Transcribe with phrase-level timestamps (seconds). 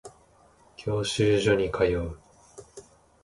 [0.77, 2.17] 教習所に通う